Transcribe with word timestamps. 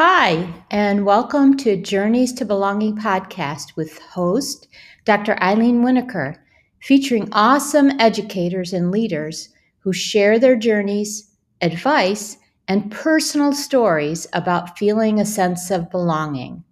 Hi, 0.00 0.54
and 0.70 1.04
welcome 1.04 1.56
to 1.56 1.74
Journeys 1.76 2.32
to 2.34 2.44
Belonging 2.44 2.96
podcast 2.96 3.74
with 3.74 3.98
host 3.98 4.68
Dr. 5.04 5.36
Eileen 5.42 5.82
Winokur, 5.82 6.36
featuring 6.80 7.28
awesome 7.32 7.90
educators 7.98 8.72
and 8.72 8.92
leaders 8.92 9.48
who 9.80 9.92
share 9.92 10.38
their 10.38 10.54
journeys, 10.54 11.28
advice, 11.62 12.36
and 12.68 12.92
personal 12.92 13.52
stories 13.52 14.24
about 14.32 14.78
feeling 14.78 15.18
a 15.18 15.26
sense 15.26 15.68
of 15.68 15.90
belonging. 15.90 16.62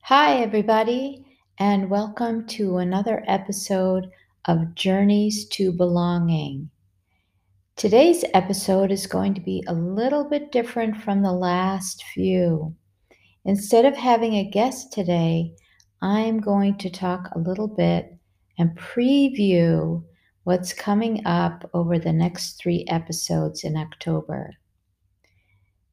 Hi, 0.00 0.38
everybody, 0.38 1.24
and 1.58 1.88
welcome 1.88 2.44
to 2.48 2.78
another 2.78 3.22
episode 3.28 4.10
of 4.46 4.74
Journeys 4.74 5.46
to 5.50 5.70
Belonging. 5.70 6.70
Today's 7.80 8.26
episode 8.34 8.92
is 8.92 9.06
going 9.06 9.32
to 9.32 9.40
be 9.40 9.64
a 9.66 9.72
little 9.72 10.28
bit 10.28 10.52
different 10.52 10.98
from 10.98 11.22
the 11.22 11.32
last 11.32 12.04
few. 12.12 12.76
Instead 13.46 13.86
of 13.86 13.96
having 13.96 14.34
a 14.34 14.50
guest 14.50 14.92
today, 14.92 15.54
I'm 16.02 16.40
going 16.40 16.76
to 16.76 16.90
talk 16.90 17.30
a 17.32 17.38
little 17.38 17.68
bit 17.68 18.14
and 18.58 18.76
preview 18.76 20.04
what's 20.44 20.74
coming 20.74 21.24
up 21.24 21.70
over 21.72 21.98
the 21.98 22.12
next 22.12 22.60
three 22.60 22.84
episodes 22.86 23.64
in 23.64 23.78
October. 23.78 24.50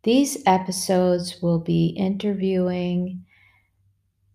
These 0.03 0.43
episodes 0.45 1.41
will 1.41 1.59
be 1.59 1.95
interviewing 1.97 3.23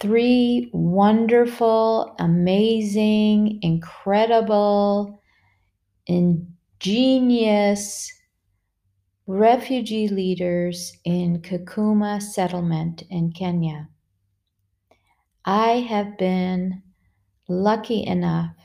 three 0.01 0.71
wonderful, 0.73 2.17
amazing, 2.19 3.59
incredible, 3.61 5.21
and 6.09 6.47
genius 6.83 8.13
refugee 9.29 10.09
leaders 10.09 10.93
in 11.05 11.41
Kakuma 11.41 12.21
settlement 12.21 13.05
in 13.09 13.31
Kenya. 13.31 13.89
I 15.45 15.87
have 15.89 16.19
been 16.19 16.83
lucky 17.49 18.05
enough 18.05 18.57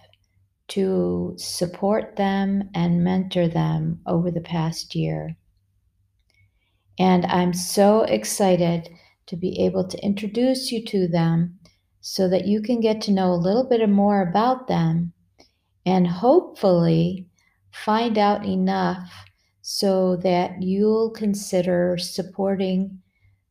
to 0.69 1.35
support 1.37 2.15
them 2.15 2.71
and 2.73 3.03
mentor 3.03 3.47
them 3.47 4.01
over 4.07 4.31
the 4.31 4.41
past 4.41 4.95
year. 4.95 5.37
And 6.97 7.23
I'm 7.27 7.53
so 7.53 8.01
excited 8.01 8.89
to 9.27 9.35
be 9.35 9.63
able 9.63 9.87
to 9.87 10.03
introduce 10.03 10.71
you 10.71 10.83
to 10.85 11.07
them 11.07 11.59
so 12.01 12.27
that 12.29 12.47
you 12.47 12.63
can 12.63 12.79
get 12.79 12.99
to 13.01 13.11
know 13.11 13.31
a 13.31 13.35
little 13.35 13.69
bit 13.69 13.87
more 13.87 14.27
about 14.27 14.67
them 14.67 15.13
and 15.85 16.07
hopefully 16.07 17.27
find 17.71 18.17
out 18.17 18.45
enough 18.45 19.11
so 19.61 20.15
that 20.17 20.61
you'll 20.61 21.11
consider 21.11 21.97
supporting 21.97 22.99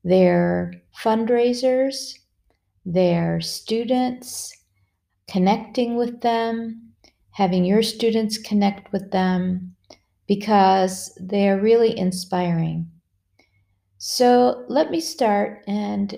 their 0.02 0.72
fundraisers, 0.98 2.14
their 2.84 3.40
students, 3.40 4.56
connecting 5.28 5.96
with 5.96 6.20
them, 6.20 6.92
having 7.30 7.64
your 7.64 7.82
students 7.82 8.38
connect 8.38 8.92
with 8.92 9.10
them, 9.10 9.74
because 10.26 11.16
they're 11.20 11.60
really 11.60 11.96
inspiring. 11.98 12.90
So, 13.98 14.64
let 14.68 14.90
me 14.90 15.00
start 15.00 15.62
and 15.66 16.14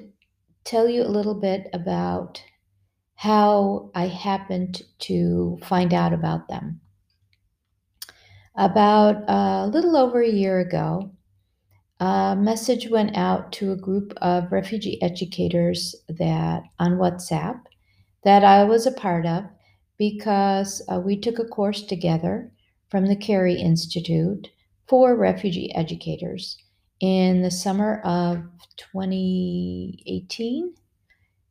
tell 0.64 0.88
you 0.88 1.02
a 1.02 1.08
little 1.08 1.34
bit 1.34 1.68
about 1.72 2.42
how 3.14 3.90
I 3.94 4.06
happened 4.06 4.82
to 5.00 5.58
find 5.62 5.94
out 5.94 6.12
about 6.12 6.48
them. 6.48 6.80
About 8.58 9.22
a 9.28 9.68
little 9.68 9.96
over 9.96 10.20
a 10.20 10.28
year 10.28 10.58
ago, 10.58 11.12
a 12.00 12.34
message 12.36 12.90
went 12.90 13.16
out 13.16 13.52
to 13.52 13.70
a 13.70 13.76
group 13.76 14.12
of 14.20 14.50
refugee 14.50 15.00
educators 15.00 15.94
that 16.08 16.64
on 16.80 16.98
WhatsApp 16.98 17.60
that 18.24 18.42
I 18.42 18.64
was 18.64 18.84
a 18.84 18.90
part 18.90 19.26
of 19.26 19.44
because 19.96 20.84
uh, 20.88 20.98
we 20.98 21.16
took 21.16 21.38
a 21.38 21.44
course 21.44 21.82
together 21.82 22.50
from 22.88 23.06
the 23.06 23.14
Carey 23.14 23.54
Institute 23.54 24.48
for 24.88 25.16
refugee 25.16 25.72
educators 25.76 26.56
in 26.98 27.42
the 27.42 27.52
summer 27.52 28.00
of 28.00 28.38
2018. 28.76 30.74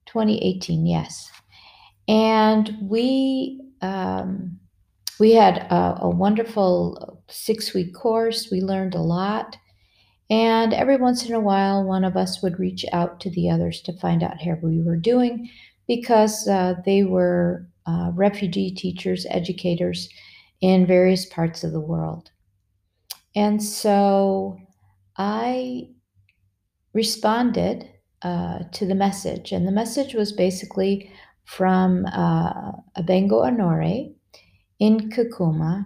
2018, 0.08 0.86
yes. 0.86 1.32
And 2.10 2.76
we 2.82 3.62
um, 3.82 4.60
we 5.20 5.34
had 5.34 5.58
a, 5.58 6.00
a 6.02 6.10
wonderful 6.10 7.24
six 7.28 7.74
week 7.74 7.94
course. 7.94 8.50
We 8.52 8.62
learned 8.62 8.96
a 8.96 9.02
lot. 9.02 9.58
And 10.30 10.74
every 10.74 10.98
once 10.98 11.26
in 11.26 11.34
a 11.34 11.40
while, 11.40 11.84
one 11.84 12.04
of 12.04 12.18
us 12.18 12.42
would 12.42 12.60
reach 12.60 12.86
out 12.92 13.20
to 13.22 13.30
the 13.30 13.50
others 13.50 13.82
to 13.82 13.98
find 14.00 14.24
out 14.24 14.42
how 14.42 14.56
we 14.62 14.82
were 14.82 14.98
doing 14.98 15.50
because 15.88 16.48
uh, 16.48 16.76
they 16.86 17.04
were 17.04 17.66
uh, 17.86 18.12
refugee 18.14 18.72
teachers, 18.72 19.26
educators 19.30 20.10
in 20.60 20.86
various 20.86 21.26
parts 21.26 21.64
of 21.64 21.72
the 21.72 21.80
world. 21.80 22.30
And 23.36 23.64
so 23.64 24.58
I 25.18 25.90
responded 26.94 27.90
uh, 28.22 28.60
to 28.74 28.86
the 28.86 28.96
message. 28.96 29.52
And 29.52 29.68
the 29.68 29.72
message 29.72 30.14
was 30.14 30.32
basically 30.32 31.12
from 31.46 32.06
uh, 32.08 32.72
Abengo 32.98 33.46
Honore, 33.46 34.10
in 34.80 35.10
Kakuma, 35.10 35.86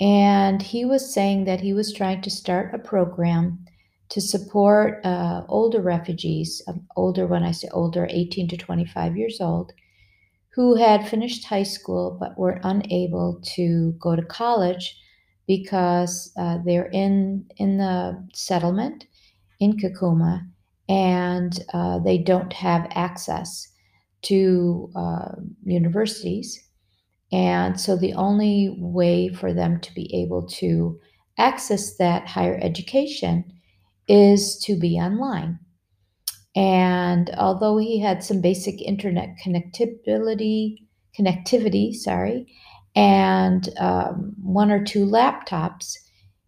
and 0.00 0.60
he 0.60 0.84
was 0.84 1.12
saying 1.12 1.44
that 1.44 1.60
he 1.60 1.72
was 1.72 1.92
trying 1.92 2.22
to 2.22 2.30
start 2.30 2.74
a 2.74 2.78
program 2.78 3.64
to 4.08 4.20
support 4.20 5.04
uh, 5.04 5.42
older 5.48 5.80
refugees, 5.80 6.62
um, 6.68 6.86
older 6.96 7.26
when 7.26 7.42
I 7.42 7.52
say 7.52 7.68
older, 7.72 8.06
18 8.10 8.48
to 8.48 8.56
25 8.56 9.16
years 9.16 9.40
old, 9.40 9.72
who 10.54 10.76
had 10.76 11.08
finished 11.08 11.44
high 11.44 11.64
school 11.64 12.16
but 12.18 12.38
were 12.38 12.60
unable 12.62 13.40
to 13.56 13.92
go 13.98 14.16
to 14.16 14.22
college 14.22 14.98
because 15.46 16.32
uh, 16.38 16.58
they're 16.64 16.90
in 16.92 17.44
in 17.56 17.78
the 17.78 18.26
settlement 18.34 19.06
in 19.60 19.76
Kakuma 19.76 20.46
and 20.88 21.58
uh, 21.72 21.98
they 21.98 22.18
don't 22.18 22.52
have 22.52 22.88
access 22.92 23.68
to 24.22 24.90
uh, 24.96 25.32
universities 25.64 26.65
and 27.32 27.80
so 27.80 27.96
the 27.96 28.14
only 28.14 28.76
way 28.78 29.28
for 29.28 29.52
them 29.52 29.80
to 29.80 29.94
be 29.94 30.14
able 30.14 30.46
to 30.46 30.98
access 31.38 31.96
that 31.96 32.28
higher 32.28 32.58
education 32.62 33.44
is 34.08 34.58
to 34.58 34.78
be 34.78 34.96
online. 34.96 35.58
And 36.54 37.30
although 37.36 37.76
he 37.76 38.00
had 38.00 38.24
some 38.24 38.40
basic 38.40 38.80
internet 38.80 39.36
connectivity, 39.44 40.76
connectivity, 41.18 41.92
sorry, 41.92 42.46
and 42.94 43.68
um, 43.78 44.34
one 44.42 44.70
or 44.70 44.82
two 44.82 45.04
laptops, 45.04 45.94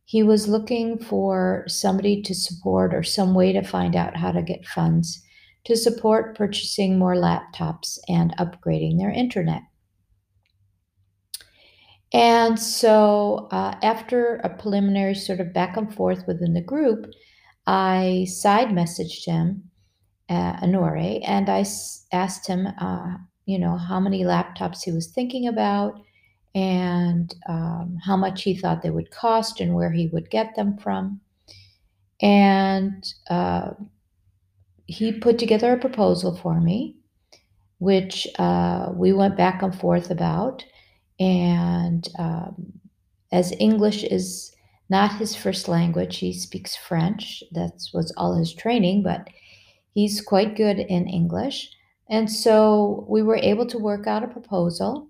he 0.07 0.23
was 0.23 0.49
looking 0.49 0.99
for 0.99 1.65
somebody 1.67 2.23
to 2.23 2.35
support 2.35 2.95
or 2.95 3.03
some 3.03 3.35
way 3.35 3.53
to 3.53 3.63
find 3.63 3.95
out 3.95 4.17
how 4.17 4.33
to 4.33 4.41
get 4.41 4.65
funds 4.65 5.23
to 5.65 5.77
support 5.77 6.35
purchasing 6.35 6.99
more 6.99 7.15
laptops 7.15 7.99
and 8.09 8.35
upgrading 8.39 8.97
their 8.97 9.11
internet. 9.11 9.61
And 12.13 12.59
so, 12.59 13.49
uh, 13.51 13.75
after 13.83 14.37
a 14.37 14.49
preliminary 14.51 15.15
sort 15.15 15.41
of 15.41 15.53
back 15.53 15.77
and 15.77 15.93
forth 15.95 16.27
within 16.27 16.55
the 16.55 16.61
group, 16.63 17.07
I 17.67 18.27
side 18.31 18.69
messaged 18.69 19.27
him, 19.27 19.71
uh, 20.31 20.59
Honore, 20.63 21.21
and 21.25 21.49
I 21.51 21.61
s- 21.61 22.07
asked 22.13 22.47
him, 22.49 22.69
uh, 22.81 23.19
you 23.47 23.59
know, 23.59 23.77
how 23.79 24.01
many 24.01 24.25
laptops 24.25 24.85
he 24.85 24.93
was 24.93 25.09
thinking 25.13 25.49
about 25.49 26.01
and 26.55 27.35
um, 27.49 27.99
how 28.05 28.17
much 28.17 28.43
he 28.45 28.57
thought 28.57 28.83
they 28.83 28.91
would 28.91 29.11
cost 29.13 29.61
and 29.61 29.75
where 29.75 29.93
he 29.93 30.09
would 30.09 30.31
get 30.31 30.57
them 30.57 30.79
from. 30.79 31.21
And 32.21 33.05
uh, 33.31 33.71
he 34.87 35.13
put 35.13 35.39
together 35.39 35.73
a 35.73 35.79
proposal 35.79 36.35
for 36.37 36.61
me, 36.61 36.97
which 37.81 38.29
uh, 38.39 38.91
we 38.95 39.13
went 39.13 39.37
back 39.37 39.63
and 39.63 39.75
forth 39.79 40.11
about. 40.11 40.65
And 41.21 42.09
um, 42.19 42.73
as 43.33 43.53
English 43.59 44.05
is 44.05 44.53
not 44.89 45.19
his 45.19 45.35
first 45.35 45.69
language, 45.69 46.19
he 46.19 46.33
speaks 46.33 46.77
French. 46.77 47.43
That 47.53 47.73
was 47.93 48.13
all 48.17 48.35
his 48.35 48.55
training, 48.55 49.03
but 49.03 49.29
he's 49.95 50.21
quite 50.21 50.57
good 50.57 50.79
in 50.79 51.09
English. 51.09 51.71
And 52.09 52.31
so 52.31 53.05
we 53.09 53.23
were 53.23 53.37
able 53.37 53.67
to 53.67 53.79
work 53.79 54.07
out 54.07 54.25
a 54.25 54.29
proposal. 54.29 55.09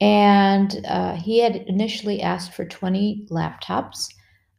And 0.00 0.84
uh, 0.86 1.16
he 1.16 1.38
had 1.38 1.56
initially 1.56 2.22
asked 2.22 2.52
for 2.52 2.64
20 2.64 3.26
laptops. 3.30 4.08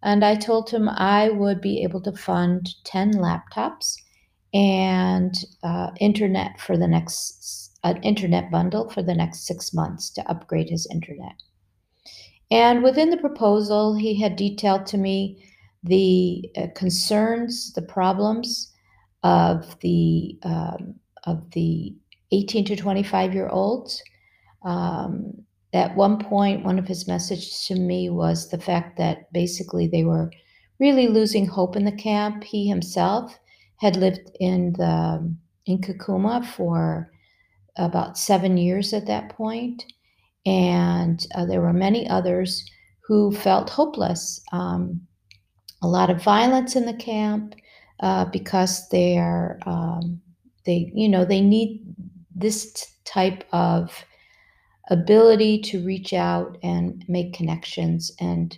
And 0.04 0.25
I 0.25 0.36
told 0.36 0.69
him 0.69 0.89
I 0.89 1.30
would 1.30 1.62
be 1.62 1.83
able 1.83 2.01
to 2.01 2.12
fund 2.12 2.69
10 2.83 3.13
laptops 3.13 3.95
and 4.54 5.33
uh, 5.63 5.92
internet 6.00 6.59
for 6.59 6.77
the 6.77 6.88
next 6.88 7.67
an 7.83 8.01
internet 8.03 8.51
bundle 8.51 8.89
for 8.89 9.01
the 9.01 9.15
next 9.15 9.45
six 9.45 9.74
months 9.74 10.09
to 10.12 10.29
upgrade 10.29 10.69
his 10.69 10.88
internet. 10.91 11.41
And 12.50 12.83
within 12.83 13.09
the 13.09 13.18
proposal, 13.18 13.95
he 13.95 14.19
had 14.19 14.35
detailed 14.35 14.85
to 14.88 14.97
me 14.97 15.44
the 15.83 16.50
uh, 16.57 16.68
concerns, 16.75 17.74
the 17.74 17.81
problems 17.81 18.74
of 19.24 19.77
the 19.81 20.38
um, 20.44 20.95
of 21.25 21.51
the 21.51 21.95
18 22.31 22.65
to 22.65 22.75
25 22.75 23.33
year 23.33 23.50
olds. 23.50 24.01
Um, 24.63 25.33
at 25.73 25.95
one 25.95 26.18
point, 26.18 26.63
one 26.63 26.80
of 26.80 26.88
his 26.88 27.07
messages 27.07 27.65
to 27.68 27.75
me 27.75 28.09
was 28.09 28.50
the 28.50 28.57
fact 28.57 28.97
that 28.97 29.31
basically 29.33 29.88
they 29.88 30.03
were 30.03 30.31
really 30.80 31.07
losing 31.07 31.45
hope 31.45 31.75
in 31.75 31.85
the 31.85 31.91
camp. 31.91 32.44
He 32.44 32.68
himself 32.68 33.38
had 33.77 33.95
lived 33.95 34.31
in 34.39 34.73
the 34.73 35.35
in 35.65 35.80
Kakuma 35.80 36.45
for 36.45 37.12
about 37.77 38.18
seven 38.18 38.57
years 38.57 38.94
at 38.94 39.07
that 39.07 39.29
point, 39.29 39.85
and 40.45 41.25
uh, 41.35 41.45
there 41.45 41.62
were 41.62 41.74
many 41.74 42.09
others 42.09 42.69
who 43.07 43.31
felt 43.31 43.69
hopeless. 43.69 44.41
Um, 44.51 45.01
a 45.81 45.88
lot 45.88 46.09
of 46.09 46.24
violence 46.24 46.75
in 46.75 46.85
the 46.85 46.94
camp 46.94 47.56
uh, 48.00 48.25
because 48.25 48.89
they 48.89 49.18
are 49.18 49.59
um, 49.65 50.21
they 50.65 50.91
you 50.94 51.09
know 51.09 51.25
they 51.25 51.41
need 51.41 51.83
this 52.35 52.71
t- 52.74 52.85
type 53.06 53.44
of 53.51 54.06
ability 54.89 55.59
to 55.59 55.85
reach 55.85 56.13
out 56.13 56.57
and 56.63 57.03
make 57.07 57.33
connections 57.33 58.12
and 58.19 58.57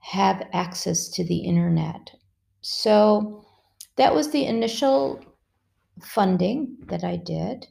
have 0.00 0.46
access 0.52 1.08
to 1.08 1.24
the 1.24 1.38
internet. 1.38 2.10
So 2.60 3.44
that 3.96 4.14
was 4.14 4.30
the 4.30 4.46
initial 4.46 5.20
funding 6.02 6.76
that 6.88 7.04
I 7.04 7.16
did. 7.16 7.66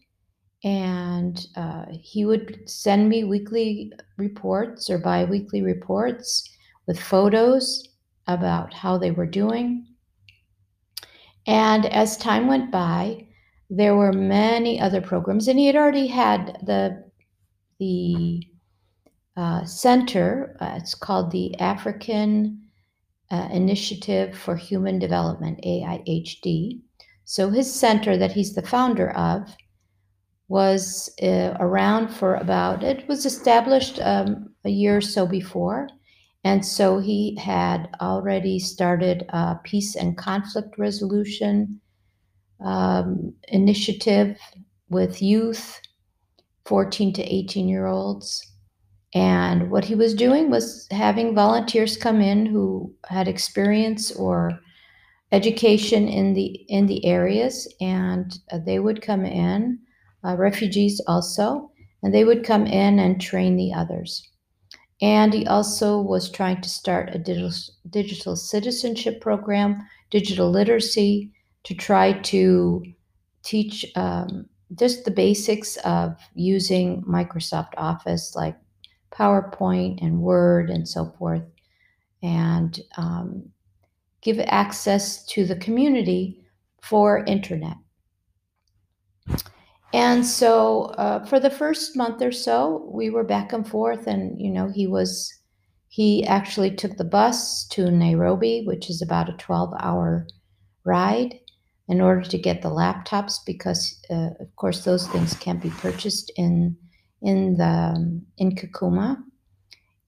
And 0.63 1.45
uh, 1.55 1.85
he 1.91 2.25
would 2.25 2.67
send 2.69 3.09
me 3.09 3.23
weekly 3.23 3.91
reports 4.17 4.89
or 4.89 4.97
bi 4.97 5.25
weekly 5.25 5.61
reports 5.61 6.49
with 6.87 6.99
photos 6.99 7.89
about 8.27 8.73
how 8.73 8.97
they 8.97 9.11
were 9.11 9.25
doing. 9.27 9.85
And 11.47 11.85
as 11.85 12.17
time 12.17 12.47
went 12.47 12.71
by, 12.71 13.27
there 13.69 13.95
were 13.95 14.13
many 14.13 14.79
other 14.79 15.01
programs, 15.01 15.47
and 15.47 15.59
he 15.59 15.67
had 15.67 15.75
already 15.75 16.07
had 16.07 16.57
the 16.65 17.03
the 17.79 18.43
uh, 19.37 19.65
center. 19.65 20.55
Uh, 20.59 20.75
it's 20.77 20.95
called 20.95 21.31
the 21.31 21.59
African 21.59 22.61
uh, 23.31 23.49
Initiative 23.51 24.37
for 24.37 24.55
Human 24.55 24.99
Development 24.99 25.59
(AIHD). 25.63 26.81
So 27.25 27.49
his 27.49 27.73
center 27.73 28.17
that 28.17 28.31
he's 28.31 28.53
the 28.53 28.61
founder 28.61 29.11
of 29.11 29.55
was 30.47 31.09
uh, 31.21 31.55
around 31.59 32.09
for 32.09 32.35
about. 32.35 32.83
It 32.83 33.07
was 33.07 33.25
established 33.25 33.99
um, 34.01 34.53
a 34.63 34.69
year 34.69 34.97
or 34.97 35.01
so 35.01 35.25
before, 35.25 35.89
and 36.43 36.65
so 36.65 36.99
he 36.99 37.35
had 37.35 37.89
already 38.01 38.59
started 38.59 39.25
a 39.29 39.59
peace 39.63 39.95
and 39.95 40.17
conflict 40.17 40.77
resolution 40.77 41.81
um, 42.63 43.33
initiative 43.47 44.37
with 44.89 45.21
youth, 45.21 45.81
14 46.65 47.13
to 47.13 47.23
18 47.23 47.67
year 47.67 47.87
olds. 47.87 48.41
And 49.13 49.71
what 49.71 49.85
he 49.85 49.95
was 49.95 50.13
doing 50.13 50.49
was 50.49 50.87
having 50.91 51.33
volunteers 51.33 51.95
come 51.95 52.21
in 52.21 52.45
who 52.45 52.93
had 53.07 53.27
experience 53.27 54.11
or 54.11 54.59
education 55.31 56.07
in 56.07 56.33
the 56.33 56.45
in 56.67 56.85
the 56.85 57.05
areas, 57.05 57.67
and 57.79 58.37
uh, 58.51 58.59
they 58.65 58.79
would 58.79 59.01
come 59.01 59.25
in, 59.25 59.79
uh, 60.25 60.35
refugees 60.35 61.01
also, 61.07 61.71
and 62.03 62.13
they 62.13 62.23
would 62.23 62.43
come 62.43 62.65
in 62.65 62.99
and 62.99 63.21
train 63.21 63.55
the 63.55 63.73
others. 63.73 64.27
And 65.01 65.33
he 65.33 65.45
also 65.45 65.99
was 65.99 66.31
trying 66.31 66.61
to 66.61 66.69
start 66.69 67.13
a 67.13 67.19
digital, 67.19 67.51
digital 67.89 68.35
citizenship 68.35 69.21
program, 69.21 69.85
digital 70.09 70.49
literacy, 70.49 71.31
to 71.63 71.73
try 71.73 72.13
to 72.13 72.83
teach 73.43 73.85
um, 73.95 74.45
just 74.77 75.05
the 75.05 75.11
basics 75.11 75.77
of 75.77 76.15
using 76.33 77.03
Microsoft 77.03 77.73
Office, 77.77 78.35
like 78.35 78.57
PowerPoint 79.11 80.01
and 80.01 80.21
Word 80.21 80.69
and 80.69 80.87
so 80.87 81.13
forth, 81.17 81.43
and 82.23 82.79
um, 82.97 83.49
give 84.21 84.39
access 84.39 85.25
to 85.27 85.45
the 85.45 85.55
community 85.55 86.41
for 86.81 87.23
internet. 87.25 87.77
And 89.95 90.25
so 90.25 90.87
uh, 90.97 91.25
for 91.25 91.39
the 91.39 91.49
first 91.49 91.95
month 91.95 92.21
or 92.21 92.33
so, 92.33 92.85
we 92.91 93.09
were 93.09 93.23
back 93.23 93.53
and 93.53 93.65
forth, 93.65 94.07
and 94.07 94.37
you 94.41 94.51
know, 94.51 94.67
he 94.67 94.87
was 94.87 95.33
he 95.87 96.25
actually 96.25 96.75
took 96.75 96.97
the 96.97 97.05
bus 97.05 97.65
to 97.69 97.89
Nairobi, 97.89 98.65
which 98.65 98.89
is 98.89 99.01
about 99.01 99.29
a 99.29 99.37
12 99.37 99.73
hour 99.79 100.27
ride, 100.83 101.39
in 101.87 102.01
order 102.01 102.23
to 102.23 102.37
get 102.37 102.61
the 102.61 102.69
laptops 102.69 103.35
because, 103.45 103.97
uh, 104.09 104.31
of 104.41 104.53
course, 104.57 104.83
those 104.83 105.07
things 105.07 105.33
can't 105.35 105.63
be 105.63 105.69
purchased 105.69 106.29
in 106.35 106.75
in 107.21 107.55
the 107.55 108.21
in 108.37 108.53
Kakuma. 108.53 109.23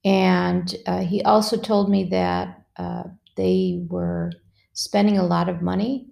And 0.04 0.76
uh, 0.86 1.00
he 1.00 1.22
also 1.22 1.56
told 1.56 1.88
me 1.88 2.04
that 2.10 2.62
uh, 2.76 3.04
they 3.38 3.86
were 3.88 4.32
spending 4.74 5.16
a 5.16 5.26
lot 5.26 5.48
of 5.48 5.62
money 5.62 6.08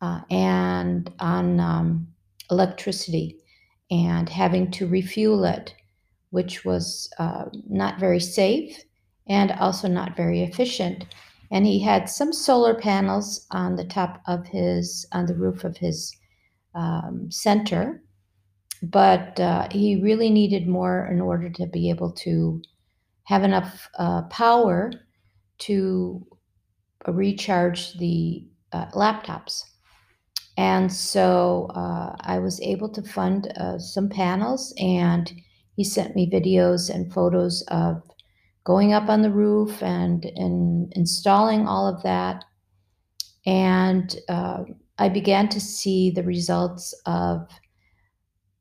uh, 0.00 0.20
and 0.30 1.12
on 1.18 1.58
um, 1.58 2.06
electricity 2.50 3.38
and 3.90 4.28
having 4.28 4.70
to 4.72 4.86
refuel 4.86 5.44
it, 5.44 5.74
which 6.30 6.64
was 6.64 7.08
uh, 7.18 7.44
not 7.68 8.00
very 8.00 8.20
safe 8.20 8.82
and 9.28 9.52
also 9.52 9.88
not 9.88 10.16
very 10.16 10.42
efficient. 10.42 11.04
And 11.50 11.66
he 11.66 11.80
had 11.80 12.08
some 12.08 12.32
solar 12.32 12.74
panels 12.74 13.46
on 13.50 13.76
the 13.76 13.84
top 13.84 14.20
of 14.26 14.46
his, 14.46 15.06
on 15.12 15.26
the 15.26 15.34
roof 15.34 15.64
of 15.64 15.76
his 15.76 16.12
um, 16.74 17.30
center, 17.30 18.02
but 18.82 19.38
uh, 19.40 19.68
he 19.70 20.02
really 20.02 20.30
needed 20.30 20.68
more 20.68 21.06
in 21.06 21.20
order 21.20 21.48
to 21.50 21.66
be 21.66 21.88
able 21.90 22.12
to 22.12 22.60
have 23.24 23.42
enough 23.42 23.88
uh, 23.98 24.22
power 24.22 24.92
to 25.58 26.26
recharge 27.06 27.94
the 27.94 28.46
uh, 28.72 28.86
laptops. 28.86 29.62
And 30.56 30.90
so 30.92 31.70
uh, 31.74 32.16
I 32.20 32.38
was 32.38 32.60
able 32.60 32.88
to 32.90 33.02
fund 33.02 33.52
uh, 33.56 33.78
some 33.78 34.08
panels, 34.08 34.72
and 34.78 35.30
he 35.76 35.84
sent 35.84 36.16
me 36.16 36.30
videos 36.30 36.88
and 36.88 37.12
photos 37.12 37.62
of 37.68 38.02
going 38.64 38.92
up 38.92 39.08
on 39.08 39.22
the 39.22 39.30
roof 39.30 39.82
and, 39.82 40.24
and 40.24 40.92
installing 40.96 41.66
all 41.66 41.86
of 41.86 42.02
that. 42.02 42.44
And 43.44 44.16
uh, 44.28 44.64
I 44.98 45.08
began 45.08 45.48
to 45.50 45.60
see 45.60 46.10
the 46.10 46.24
results 46.24 46.94
of 47.04 47.48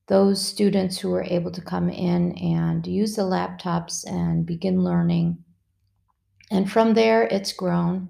those 0.08 0.46
students 0.46 1.00
who 1.00 1.10
were 1.10 1.24
able 1.24 1.52
to 1.52 1.62
come 1.62 1.90
in 1.90 2.34
and 2.34 2.86
use 2.86 3.16
the 3.16 3.24
laptops 3.24 4.06
and 4.06 4.46
begin 4.46 4.84
learning. 4.84 5.38
And 6.52 6.72
from 6.72 6.94
there, 6.94 7.24
it's 7.24 7.54
grown. 7.54 8.10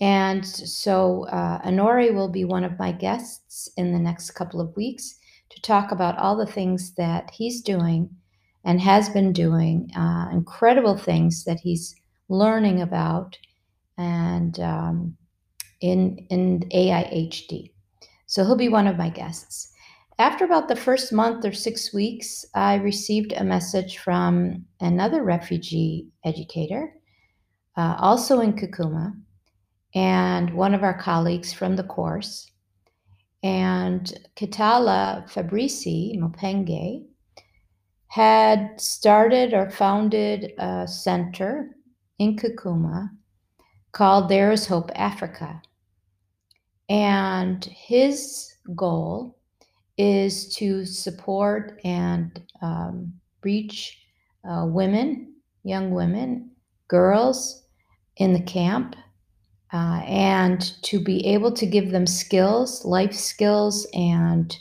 And 0.00 0.46
so 0.46 1.26
uh, 1.28 1.60
Honore 1.64 2.12
will 2.12 2.28
be 2.28 2.44
one 2.44 2.64
of 2.64 2.78
my 2.78 2.92
guests 2.92 3.68
in 3.76 3.92
the 3.92 3.98
next 3.98 4.32
couple 4.32 4.60
of 4.60 4.76
weeks 4.76 5.16
to 5.50 5.60
talk 5.62 5.90
about 5.90 6.18
all 6.18 6.36
the 6.36 6.46
things 6.46 6.94
that 6.94 7.30
he's 7.30 7.62
doing 7.62 8.10
and 8.64 8.80
has 8.80 9.08
been 9.08 9.32
doing, 9.32 9.90
uh, 9.96 10.28
incredible 10.32 10.96
things 10.96 11.44
that 11.44 11.60
he's 11.60 11.94
learning 12.28 12.82
about 12.82 13.36
and 13.96 14.60
um, 14.60 15.16
in, 15.80 16.18
in 16.30 16.60
AIHD. 16.72 17.72
So 18.26 18.44
he'll 18.44 18.56
be 18.56 18.68
one 18.68 18.86
of 18.86 18.98
my 18.98 19.08
guests. 19.08 19.72
After 20.20 20.44
about 20.44 20.68
the 20.68 20.76
first 20.76 21.12
month 21.12 21.44
or 21.44 21.52
six 21.52 21.94
weeks, 21.94 22.44
I 22.54 22.74
received 22.74 23.32
a 23.32 23.44
message 23.44 23.98
from 23.98 24.64
another 24.80 25.22
refugee 25.22 26.08
educator, 26.24 26.92
uh, 27.76 27.96
also 27.98 28.40
in 28.40 28.52
Kakuma, 28.54 29.14
and 29.94 30.52
one 30.52 30.74
of 30.74 30.82
our 30.82 30.98
colleagues 30.98 31.52
from 31.52 31.76
the 31.76 31.84
course. 31.84 32.50
And 33.42 34.12
Kitala 34.36 35.28
Fabrici 35.30 36.18
Mopenge 36.18 37.06
had 38.08 38.80
started 38.80 39.54
or 39.54 39.70
founded 39.70 40.52
a 40.58 40.86
center 40.88 41.76
in 42.18 42.36
Kakuma 42.36 43.10
called 43.92 44.28
There 44.28 44.50
is 44.50 44.66
Hope 44.66 44.90
Africa. 44.94 45.62
And 46.88 47.64
his 47.64 48.52
goal 48.74 49.38
is 49.98 50.54
to 50.56 50.84
support 50.86 51.80
and 51.84 52.42
um, 52.62 53.12
reach 53.42 53.98
uh, 54.48 54.64
women, 54.66 55.34
young 55.64 55.90
women, 55.90 56.50
girls 56.88 57.64
in 58.16 58.32
the 58.32 58.42
camp 58.42 58.96
uh, 59.72 60.02
and 60.06 60.72
to 60.82 61.00
be 61.00 61.26
able 61.26 61.52
to 61.52 61.66
give 61.66 61.90
them 61.90 62.06
skills, 62.06 62.84
life 62.84 63.14
skills, 63.14 63.86
and 63.92 64.56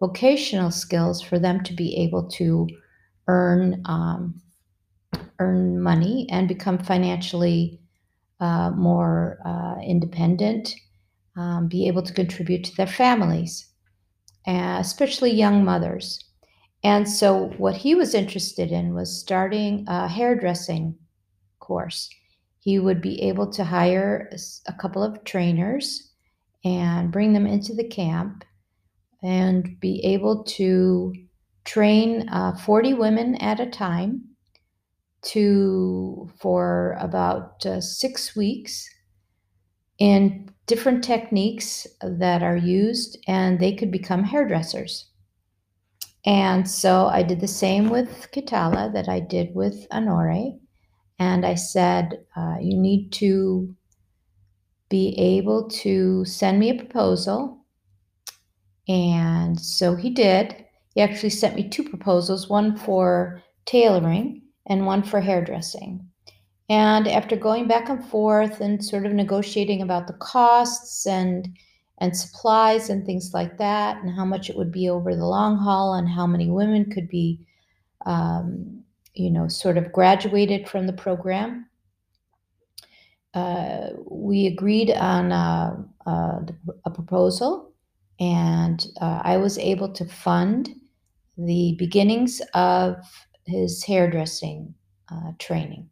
vocational 0.00 0.70
skills 0.70 1.22
for 1.22 1.38
them 1.38 1.62
to 1.64 1.72
be 1.72 1.96
able 1.96 2.28
to 2.28 2.68
earn 3.28 3.82
um, 3.86 4.40
earn 5.38 5.80
money 5.80 6.26
and 6.30 6.46
become 6.48 6.78
financially 6.78 7.80
uh, 8.40 8.70
more 8.70 9.38
uh, 9.44 9.80
independent, 9.82 10.74
um, 11.36 11.68
be 11.68 11.88
able 11.88 12.02
to 12.02 12.12
contribute 12.12 12.64
to 12.64 12.76
their 12.76 12.86
families, 12.86 13.68
uh, 14.46 14.78
especially 14.80 15.30
young 15.30 15.64
mothers. 15.64 16.24
And 16.82 17.08
so, 17.08 17.48
what 17.58 17.76
he 17.76 17.94
was 17.94 18.14
interested 18.14 18.72
in 18.72 18.94
was 18.94 19.18
starting 19.20 19.84
a 19.86 20.08
hairdressing 20.08 20.96
course. 21.58 22.08
He 22.60 22.78
would 22.78 23.00
be 23.00 23.22
able 23.22 23.50
to 23.52 23.64
hire 23.64 24.30
a 24.66 24.72
couple 24.74 25.02
of 25.02 25.24
trainers 25.24 26.10
and 26.64 27.10
bring 27.10 27.32
them 27.32 27.46
into 27.46 27.74
the 27.74 27.88
camp 27.88 28.44
and 29.22 29.80
be 29.80 30.04
able 30.04 30.44
to 30.44 31.14
train 31.64 32.28
uh, 32.28 32.56
40 32.56 32.94
women 32.94 33.34
at 33.36 33.60
a 33.60 33.66
time 33.66 34.24
to 35.22 36.30
for 36.38 36.96
about 36.98 37.64
uh, 37.66 37.80
six 37.80 38.34
weeks 38.34 38.88
in 39.98 40.48
different 40.66 41.04
techniques 41.04 41.86
that 42.02 42.42
are 42.42 42.56
used 42.56 43.18
and 43.26 43.58
they 43.58 43.74
could 43.74 43.90
become 43.90 44.24
hairdressers. 44.24 45.06
And 46.26 46.68
so 46.68 47.06
i 47.06 47.22
did 47.22 47.40
the 47.40 47.48
same 47.48 47.88
with 47.88 48.28
kitala 48.32 48.92
that 48.92 49.08
i 49.08 49.20
did 49.20 49.54
with 49.54 49.86
honore 49.90 50.30
and 51.20 51.46
i 51.46 51.54
said 51.54 52.24
uh, 52.36 52.56
you 52.60 52.76
need 52.76 53.12
to 53.12 53.72
be 54.88 55.14
able 55.16 55.68
to 55.68 56.24
send 56.24 56.58
me 56.58 56.70
a 56.70 56.74
proposal 56.74 57.60
and 58.90 59.58
so 59.60 59.94
he 59.94 60.10
did. 60.10 60.64
He 60.96 61.00
actually 61.00 61.30
sent 61.30 61.54
me 61.54 61.68
two 61.68 61.88
proposals 61.88 62.48
one 62.48 62.76
for 62.76 63.40
tailoring 63.64 64.42
and 64.66 64.84
one 64.84 65.04
for 65.04 65.20
hairdressing. 65.20 66.04
And 66.68 67.06
after 67.06 67.36
going 67.36 67.68
back 67.68 67.88
and 67.88 68.04
forth 68.04 68.60
and 68.60 68.84
sort 68.84 69.06
of 69.06 69.12
negotiating 69.12 69.80
about 69.80 70.08
the 70.08 70.14
costs 70.14 71.06
and 71.06 71.48
and 71.98 72.16
supplies 72.16 72.88
and 72.88 73.04
things 73.04 73.32
like 73.32 73.58
that, 73.58 74.02
and 74.02 74.12
how 74.12 74.24
much 74.24 74.50
it 74.50 74.56
would 74.56 74.72
be 74.72 74.88
over 74.88 75.14
the 75.14 75.26
long 75.26 75.56
haul, 75.56 75.94
and 75.94 76.08
how 76.08 76.26
many 76.26 76.50
women 76.50 76.90
could 76.90 77.08
be, 77.08 77.46
um, 78.06 78.82
you 79.14 79.30
know, 79.30 79.48
sort 79.48 79.78
of 79.78 79.92
graduated 79.92 80.68
from 80.68 80.86
the 80.86 80.92
program, 80.92 81.66
uh, 83.34 83.90
we 84.08 84.46
agreed 84.46 84.90
on 84.90 85.32
a, 85.32 85.84
a, 86.06 86.46
a 86.84 86.90
proposal 86.90 87.72
and 88.18 88.86
uh, 89.00 89.22
I 89.24 89.36
was 89.38 89.56
able 89.58 89.92
to 89.92 90.04
fund 90.04 90.74
the 91.38 91.74
beginnings 91.78 92.42
of 92.54 92.96
his 93.46 93.82
hairdressing 93.82 94.74
uh, 95.10 95.32
training. 95.38 95.88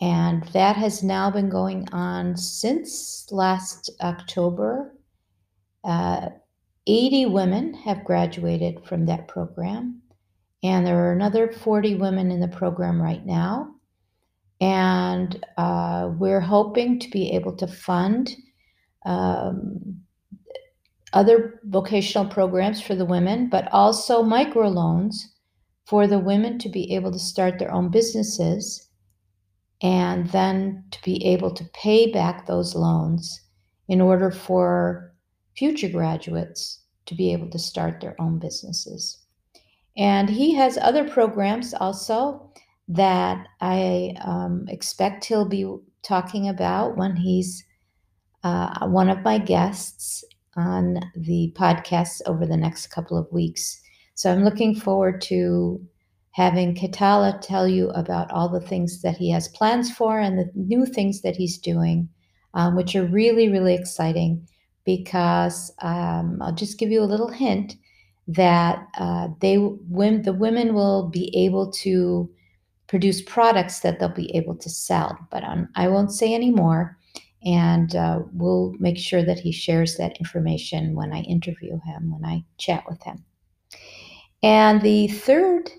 And 0.00 0.42
that 0.48 0.76
has 0.76 1.02
now 1.02 1.30
been 1.30 1.48
going 1.48 1.88
on 1.92 2.36
since 2.36 3.28
last 3.30 3.88
October. 4.00 4.94
Uh, 5.84 6.28
80 6.86 7.26
women 7.26 7.74
have 7.74 8.04
graduated 8.04 8.84
from 8.84 9.06
that 9.06 9.28
program, 9.28 10.01
and 10.62 10.86
there 10.86 10.98
are 11.04 11.12
another 11.12 11.50
40 11.50 11.96
women 11.96 12.30
in 12.30 12.40
the 12.40 12.48
program 12.48 13.00
right 13.00 13.24
now. 13.26 13.74
And 14.60 15.44
uh, 15.58 16.10
we're 16.16 16.40
hoping 16.40 17.00
to 17.00 17.10
be 17.10 17.32
able 17.32 17.56
to 17.56 17.66
fund 17.66 18.36
um, 19.04 20.00
other 21.12 21.60
vocational 21.64 22.26
programs 22.26 22.80
for 22.80 22.94
the 22.94 23.04
women, 23.04 23.48
but 23.48 23.68
also 23.72 24.22
microloans 24.22 25.14
for 25.84 26.06
the 26.06 26.18
women 26.18 26.58
to 26.60 26.68
be 26.68 26.94
able 26.94 27.10
to 27.10 27.18
start 27.18 27.58
their 27.58 27.72
own 27.72 27.90
businesses 27.90 28.88
and 29.82 30.30
then 30.30 30.84
to 30.92 31.02
be 31.02 31.24
able 31.26 31.52
to 31.52 31.64
pay 31.74 32.10
back 32.12 32.46
those 32.46 32.76
loans 32.76 33.40
in 33.88 34.00
order 34.00 34.30
for 34.30 35.12
future 35.56 35.88
graduates 35.88 36.84
to 37.06 37.16
be 37.16 37.32
able 37.32 37.50
to 37.50 37.58
start 37.58 38.00
their 38.00 38.14
own 38.20 38.38
businesses. 38.38 39.21
And 39.96 40.30
he 40.30 40.54
has 40.54 40.78
other 40.78 41.08
programs 41.08 41.74
also 41.74 42.50
that 42.88 43.46
I 43.60 44.14
um, 44.20 44.66
expect 44.68 45.24
he'll 45.24 45.48
be 45.48 45.66
talking 46.02 46.48
about 46.48 46.96
when 46.96 47.16
he's 47.16 47.64
uh, 48.42 48.86
one 48.88 49.08
of 49.08 49.22
my 49.22 49.38
guests 49.38 50.24
on 50.56 51.00
the 51.14 51.52
podcast 51.56 52.20
over 52.26 52.44
the 52.44 52.56
next 52.56 52.88
couple 52.88 53.16
of 53.16 53.30
weeks. 53.32 53.80
So 54.14 54.30
I'm 54.32 54.44
looking 54.44 54.74
forward 54.74 55.20
to 55.22 55.80
having 56.32 56.74
Kitala 56.74 57.40
tell 57.40 57.68
you 57.68 57.90
about 57.90 58.30
all 58.30 58.48
the 58.48 58.60
things 58.60 59.02
that 59.02 59.16
he 59.16 59.30
has 59.30 59.48
plans 59.48 59.90
for 59.90 60.18
and 60.18 60.38
the 60.38 60.50
new 60.54 60.86
things 60.86 61.22
that 61.22 61.36
he's 61.36 61.58
doing, 61.58 62.08
um, 62.54 62.74
which 62.74 62.96
are 62.96 63.06
really, 63.06 63.48
really 63.48 63.74
exciting 63.74 64.46
because 64.84 65.72
um, 65.80 66.38
I'll 66.40 66.54
just 66.54 66.78
give 66.78 66.90
you 66.90 67.02
a 67.02 67.04
little 67.04 67.28
hint 67.28 67.76
that 68.28 68.86
uh, 68.98 69.28
they 69.40 69.56
when 69.56 70.22
the 70.22 70.32
women 70.32 70.74
will 70.74 71.08
be 71.08 71.32
able 71.36 71.70
to 71.72 72.30
produce 72.86 73.22
products 73.22 73.80
that 73.80 73.98
they'll 73.98 74.08
be 74.08 74.34
able 74.36 74.56
to 74.56 74.68
sell. 74.68 75.18
But 75.30 75.44
um, 75.44 75.68
I 75.76 75.88
won't 75.88 76.12
say 76.12 76.34
any 76.34 76.50
more 76.50 76.98
and 77.44 77.94
uh, 77.96 78.20
we'll 78.32 78.74
make 78.78 78.98
sure 78.98 79.24
that 79.24 79.40
he 79.40 79.52
shares 79.52 79.96
that 79.96 80.16
information 80.18 80.94
when 80.94 81.12
I 81.12 81.22
interview 81.22 81.80
him, 81.84 82.12
when 82.12 82.24
I 82.24 82.44
chat 82.58 82.84
with 82.88 83.02
him. 83.02 83.24
And 84.42 84.80
the 84.82 85.08
third 85.08 85.70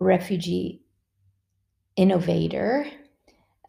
refugee 0.00 0.82
innovator 1.96 2.86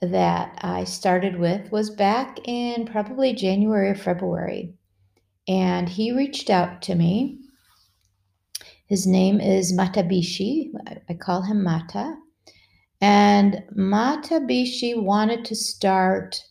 that 0.01 0.57
I 0.61 0.83
started 0.83 1.37
with 1.37 1.71
was 1.71 1.89
back 1.89 2.39
in 2.45 2.85
probably 2.85 3.33
January 3.33 3.89
or 3.89 3.95
February. 3.95 4.73
And 5.47 5.89
he 5.89 6.11
reached 6.11 6.49
out 6.49 6.81
to 6.83 6.95
me. 6.95 7.39
His 8.89 9.07
name 9.07 9.39
is 9.39 9.71
Matabishi. 9.71 10.71
I 11.07 11.13
call 11.13 11.43
him 11.43 11.63
Mata. 11.63 12.15
And 12.99 13.63
Matabishi 13.77 15.01
wanted 15.01 15.45
to 15.45 15.55
start 15.55 16.43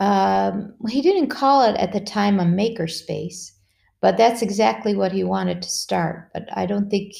um, 0.00 0.72
he 0.88 1.02
didn't 1.02 1.28
call 1.28 1.62
it 1.62 1.76
at 1.76 1.92
the 1.92 2.00
time 2.00 2.40
a 2.40 2.44
makerspace, 2.44 3.52
but 4.00 4.16
that's 4.16 4.40
exactly 4.40 4.96
what 4.96 5.12
he 5.12 5.22
wanted 5.22 5.60
to 5.60 5.68
start. 5.68 6.30
But 6.32 6.48
I 6.56 6.64
don't 6.64 6.88
think 6.88 7.12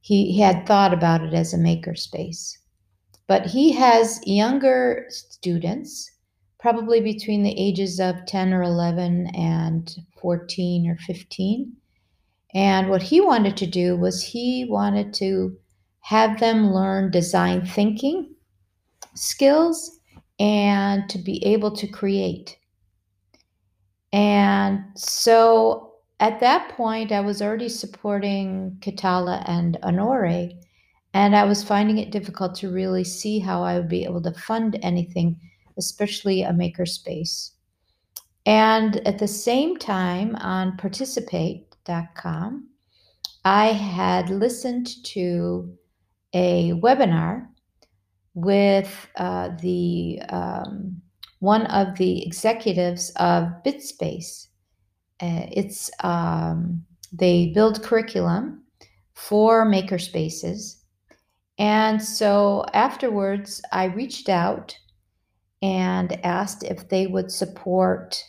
he, 0.00 0.32
he 0.32 0.40
had 0.40 0.66
thought 0.66 0.94
about 0.94 1.22
it 1.22 1.34
as 1.34 1.52
a 1.52 1.58
makerspace. 1.58 2.52
But 3.26 3.44
he 3.44 3.72
has 3.72 4.20
younger 4.24 5.04
students, 5.10 6.10
probably 6.58 7.02
between 7.02 7.42
the 7.42 7.54
ages 7.60 8.00
of 8.00 8.24
10 8.26 8.54
or 8.54 8.62
11 8.62 9.26
and 9.34 9.94
14 10.18 10.88
or 10.88 10.96
15. 10.96 11.76
And 12.54 12.88
what 12.88 13.02
he 13.02 13.20
wanted 13.20 13.56
to 13.58 13.66
do 13.66 13.96
was 13.96 14.22
he 14.22 14.66
wanted 14.68 15.12
to 15.14 15.56
have 16.00 16.40
them 16.40 16.72
learn 16.72 17.10
design 17.10 17.66
thinking 17.66 18.34
skills 19.14 20.00
and 20.38 21.08
to 21.10 21.18
be 21.18 21.44
able 21.44 21.70
to 21.72 21.86
create. 21.86 22.56
And 24.12 24.84
so 24.94 25.92
at 26.20 26.40
that 26.40 26.70
point, 26.70 27.12
I 27.12 27.20
was 27.20 27.42
already 27.42 27.68
supporting 27.68 28.76
Kitala 28.80 29.44
and 29.46 29.76
Honore, 29.82 30.50
and 31.14 31.36
I 31.36 31.44
was 31.44 31.62
finding 31.62 31.98
it 31.98 32.10
difficult 32.10 32.54
to 32.56 32.72
really 32.72 33.04
see 33.04 33.38
how 33.38 33.62
I 33.62 33.78
would 33.78 33.88
be 33.88 34.04
able 34.04 34.22
to 34.22 34.32
fund 34.32 34.78
anything, 34.82 35.38
especially 35.76 36.42
a 36.42 36.52
makerspace. 36.52 37.50
And 38.46 38.96
at 39.06 39.18
the 39.18 39.28
same 39.28 39.76
time, 39.76 40.36
on 40.36 40.76
participate.com, 41.88 42.68
I 43.44 43.66
had 43.66 44.30
listened 44.30 44.88
to 45.04 45.72
a 46.34 46.72
webinar 46.72 47.46
with 48.34 49.08
uh, 49.16 49.50
the 49.60 50.20
um, 50.28 51.00
one 51.40 51.66
of 51.66 51.96
the 51.96 52.24
executives 52.26 53.10
of 53.16 53.48
BitSpace. 53.64 54.48
Uh, 55.20 55.46
it's 55.50 55.90
um, 56.04 56.84
they 57.12 57.52
build 57.54 57.82
curriculum 57.82 58.64
for 59.14 59.66
makerspaces, 59.66 60.82
and 61.58 62.02
so 62.02 62.64
afterwards, 62.72 63.62
I 63.72 63.84
reached 63.86 64.28
out 64.28 64.76
and 65.60 66.24
asked 66.24 66.62
if 66.62 66.88
they 66.88 67.08
would 67.08 67.32
support 67.32 68.22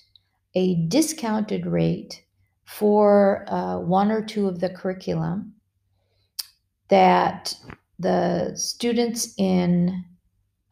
a 0.56 0.76
discounted 0.88 1.68
rate 1.68 2.24
for 2.70 3.46
uh, 3.48 3.80
one 3.80 4.12
or 4.12 4.24
two 4.24 4.48
of 4.48 4.60
the 4.60 4.70
curriculum 4.70 5.52
that 6.90 7.54
the 7.98 8.52
students 8.56 9.34
in 9.38 10.06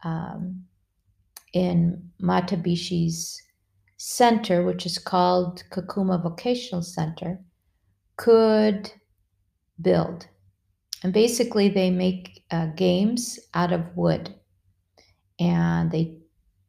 um, 0.04 0.62
in 1.54 2.10
Matabishi's 2.22 3.42
center, 3.96 4.64
which 4.64 4.86
is 4.86 4.96
called 4.96 5.64
Kakuma 5.70 6.22
Vocational 6.22 6.82
Center, 6.82 7.40
could 8.16 8.92
build. 9.82 10.28
And 11.02 11.12
basically, 11.12 11.68
they 11.68 11.90
make 11.90 12.44
uh, 12.52 12.66
games 12.76 13.40
out 13.54 13.72
of 13.72 13.96
wood 13.96 14.32
and 15.40 15.90
they 15.90 16.18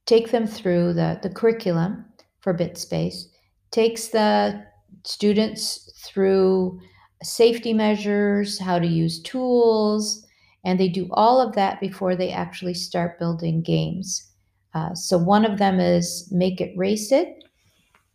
take 0.07 0.31
them 0.31 0.47
through 0.47 0.93
the, 0.93 1.19
the 1.21 1.29
curriculum 1.29 2.05
for 2.39 2.53
BitSpace, 2.53 3.25
takes 3.71 4.07
the 4.07 4.68
students 5.03 5.91
through 6.05 6.79
safety 7.23 7.73
measures, 7.73 8.59
how 8.59 8.79
to 8.79 8.87
use 8.87 9.21
tools, 9.21 10.25
and 10.63 10.79
they 10.79 10.89
do 10.89 11.07
all 11.11 11.41
of 11.41 11.55
that 11.55 11.79
before 11.79 12.15
they 12.15 12.31
actually 12.31 12.73
start 12.73 13.19
building 13.19 13.61
games. 13.61 14.31
Uh, 14.73 14.93
so 14.93 15.17
one 15.17 15.45
of 15.45 15.57
them 15.57 15.79
is 15.79 16.29
make 16.31 16.61
it 16.61 16.77
race 16.77 17.11
it, 17.11 17.43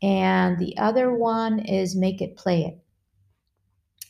and 0.03 0.59
the 0.59 0.77
other 0.79 1.13
one 1.15 1.59
is 1.61 1.97
make 1.97 2.21
it 2.21 2.37
play 2.37 2.63
it. 2.63 2.79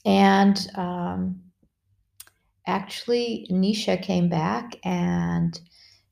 And 0.05 0.69
um, 0.75 1.41
actually, 2.67 3.47
Nisha 3.51 4.01
came 4.03 4.29
back 4.29 4.77
and 4.85 5.59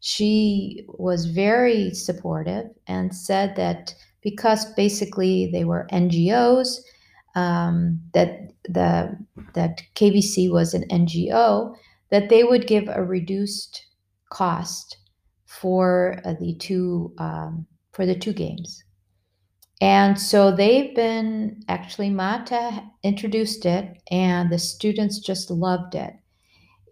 she 0.01 0.85
was 0.89 1.27
very 1.27 1.95
supportive 1.95 2.67
and 2.87 3.15
said 3.15 3.55
that 3.57 3.95
because 4.23 4.73
basically 4.75 5.51
they 5.53 5.65
were 5.65 5.89
NGOs, 5.93 6.79
um, 7.35 8.01
that 8.15 8.53
the 8.65 9.17
that 9.55 9.83
KVC 9.95 10.51
was 10.51 10.75
an 10.75 10.85
NGO, 10.91 11.75
that 12.11 12.29
they 12.29 12.45
would 12.45 12.67
give 12.67 12.89
a 12.89 13.03
reduced 13.03 13.87
cost 14.31 14.99
for 15.47 16.21
uh, 16.25 16.35
the 16.41 16.55
two 16.55 17.13
um, 17.19 17.67
for 17.93 18.07
the 18.07 18.15
two 18.15 18.33
games. 18.33 18.83
And 19.81 20.19
so 20.19 20.55
they've 20.55 20.95
been 20.95 21.61
actually 21.69 22.09
Mata 22.09 22.85
introduced 23.03 23.67
it, 23.67 24.01
and 24.11 24.51
the 24.51 24.59
students 24.59 25.19
just 25.19 25.51
loved 25.51 25.97
it. 25.97 26.15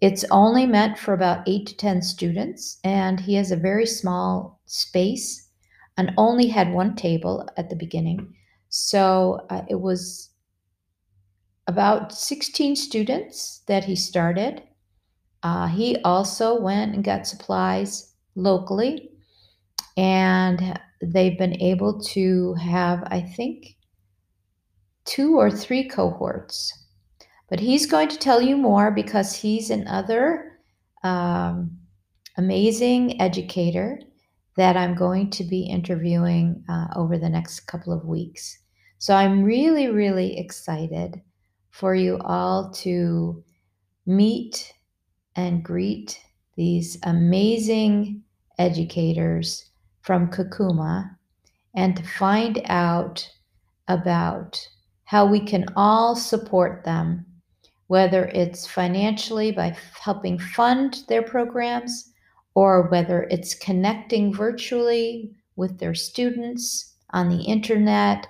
It's 0.00 0.24
only 0.30 0.66
meant 0.66 0.98
for 0.98 1.14
about 1.14 1.48
eight 1.48 1.68
to 1.68 1.76
10 1.76 2.02
students, 2.02 2.80
and 2.82 3.20
he 3.20 3.34
has 3.34 3.52
a 3.52 3.56
very 3.56 3.86
small 3.86 4.60
space 4.66 5.49
and 5.96 6.12
only 6.16 6.48
had 6.48 6.72
one 6.72 6.96
table 6.96 7.48
at 7.56 7.68
the 7.70 7.76
beginning. 7.76 8.34
So 8.68 9.46
uh, 9.50 9.62
it 9.68 9.80
was 9.80 10.30
about 11.66 12.12
16 12.12 12.76
students 12.76 13.62
that 13.66 13.84
he 13.84 13.96
started. 13.96 14.62
Uh, 15.42 15.66
he 15.68 15.96
also 16.04 16.60
went 16.60 16.94
and 16.94 17.04
got 17.04 17.26
supplies 17.26 18.12
locally, 18.34 19.10
and 19.96 20.78
they've 21.02 21.38
been 21.38 21.60
able 21.60 22.00
to 22.00 22.54
have, 22.54 23.02
I 23.06 23.20
think, 23.20 23.76
two 25.04 25.38
or 25.38 25.50
three 25.50 25.88
cohorts. 25.88 26.76
But 27.48 27.60
he's 27.60 27.86
going 27.86 28.08
to 28.08 28.18
tell 28.18 28.40
you 28.40 28.56
more 28.56 28.90
because 28.90 29.34
he's 29.34 29.70
another 29.70 30.58
um, 31.02 31.78
amazing 32.36 33.20
educator 33.20 33.98
that 34.60 34.76
I'm 34.76 34.94
going 34.94 35.30
to 35.30 35.42
be 35.42 35.62
interviewing 35.62 36.62
uh, 36.68 36.88
over 36.94 37.16
the 37.16 37.30
next 37.30 37.60
couple 37.60 37.94
of 37.94 38.04
weeks. 38.04 38.58
So 38.98 39.14
I'm 39.14 39.42
really, 39.42 39.88
really 39.88 40.38
excited 40.38 41.18
for 41.70 41.94
you 41.94 42.18
all 42.18 42.70
to 42.72 43.42
meet 44.04 44.74
and 45.34 45.64
greet 45.64 46.20
these 46.56 46.98
amazing 47.04 48.22
educators 48.58 49.70
from 50.02 50.30
Kakuma 50.30 51.08
and 51.72 51.96
to 51.96 52.02
find 52.02 52.60
out 52.66 53.26
about 53.88 54.60
how 55.04 55.24
we 55.24 55.40
can 55.40 55.64
all 55.74 56.14
support 56.14 56.84
them, 56.84 57.24
whether 57.86 58.26
it's 58.26 58.66
financially 58.66 59.52
by 59.52 59.74
helping 59.98 60.38
fund 60.38 61.02
their 61.08 61.22
programs 61.22 62.09
or 62.60 62.82
whether 62.90 63.22
it's 63.30 63.54
connecting 63.54 64.34
virtually 64.34 65.30
with 65.56 65.78
their 65.78 65.94
students 65.94 66.94
on 67.14 67.30
the 67.30 67.42
internet 67.44 68.26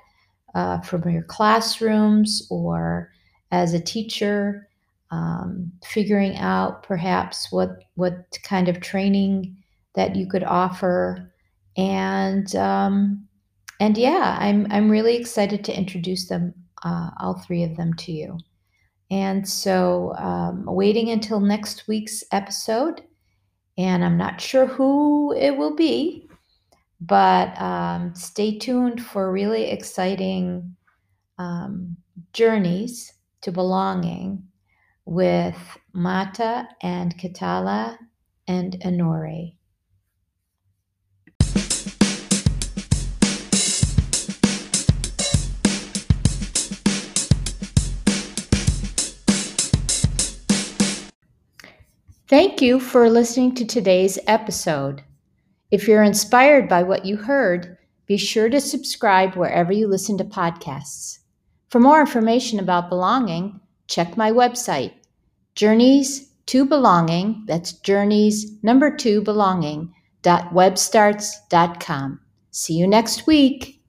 uh, 0.54 0.78
from 0.82 1.10
your 1.10 1.24
classrooms 1.24 2.46
or 2.48 3.10
as 3.50 3.74
a 3.74 3.80
teacher, 3.80 4.68
um, 5.10 5.72
figuring 5.84 6.36
out 6.36 6.84
perhaps 6.84 7.50
what 7.50 7.70
what 7.96 8.38
kind 8.44 8.68
of 8.68 8.80
training 8.80 9.56
that 9.96 10.14
you 10.14 10.28
could 10.28 10.44
offer, 10.44 11.32
and 11.76 12.54
um, 12.54 13.26
and 13.80 13.98
yeah, 13.98 14.36
I'm 14.38 14.64
I'm 14.70 14.88
really 14.88 15.16
excited 15.16 15.64
to 15.64 15.76
introduce 15.76 16.28
them, 16.28 16.54
uh, 16.84 17.10
all 17.18 17.34
three 17.40 17.64
of 17.64 17.76
them, 17.76 17.94
to 17.94 18.12
you. 18.12 18.38
And 19.10 19.48
so, 19.48 20.14
um, 20.18 20.66
waiting 20.66 21.10
until 21.10 21.40
next 21.40 21.88
week's 21.88 22.22
episode, 22.30 23.02
and 23.80 24.04
I'm 24.04 24.18
not 24.18 24.40
sure 24.40 24.66
who 24.66 25.32
it 25.34 25.56
will 25.56 25.74
be, 25.74 26.28
but 27.00 27.58
um, 27.60 28.14
stay 28.14 28.58
tuned 28.58 29.02
for 29.02 29.32
really 29.32 29.70
exciting 29.70 30.76
um, 31.38 31.96
journeys 32.34 33.14
to 33.40 33.50
belonging 33.50 34.44
with 35.06 35.56
Mata 35.94 36.68
and 36.82 37.16
Kitala 37.16 37.96
and 38.46 38.76
Honore. 38.84 39.52
Thank 52.30 52.62
you 52.62 52.78
for 52.78 53.10
listening 53.10 53.56
to 53.56 53.64
today's 53.64 54.16
episode. 54.28 55.02
If 55.72 55.88
you're 55.88 56.04
inspired 56.04 56.68
by 56.68 56.84
what 56.84 57.04
you 57.04 57.16
heard, 57.16 57.76
be 58.06 58.16
sure 58.16 58.48
to 58.48 58.60
subscribe 58.60 59.34
wherever 59.34 59.72
you 59.72 59.88
listen 59.88 60.16
to 60.18 60.24
podcasts. 60.24 61.18
For 61.70 61.80
more 61.80 61.98
information 61.98 62.60
about 62.60 62.88
belonging, 62.88 63.58
check 63.88 64.16
my 64.16 64.30
website, 64.30 64.92
Journeys 65.56 66.30
to 66.46 66.64
Belonging, 66.64 67.42
that's 67.48 67.72
journeys 67.72 68.62
number 68.62 68.94
two 68.94 69.22
belonging, 69.22 69.92
webstarts.com. 70.22 72.20
See 72.52 72.74
you 72.74 72.86
next 72.86 73.26
week. 73.26 73.79